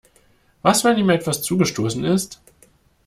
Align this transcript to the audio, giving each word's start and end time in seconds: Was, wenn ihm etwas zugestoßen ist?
Was, 0.63 0.83
wenn 0.83 0.97
ihm 0.97 1.11
etwas 1.11 1.43
zugestoßen 1.43 2.03
ist? 2.05 2.41